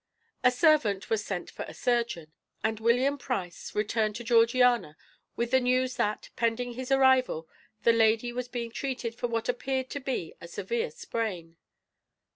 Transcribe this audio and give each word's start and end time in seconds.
A 0.43 0.49
servant 0.49 1.11
was 1.11 1.23
sent 1.23 1.51
for 1.51 1.63
a 1.67 1.75
surgeon, 1.75 2.31
and 2.63 2.79
William 2.79 3.19
Price 3.19 3.75
returned 3.75 4.15
to 4.15 4.23
Georgiana 4.23 4.97
with 5.35 5.51
the 5.51 5.59
news 5.59 5.97
that, 5.97 6.31
pending 6.35 6.73
his 6.73 6.91
arrival, 6.91 7.47
the 7.83 7.93
lady 7.93 8.33
was 8.33 8.47
being 8.47 8.71
treated 8.71 9.13
for 9.13 9.27
what 9.27 9.47
appeared 9.47 9.91
to 9.91 9.99
be 9.99 10.33
a 10.41 10.47
severe 10.47 10.89
sprain. 10.89 11.55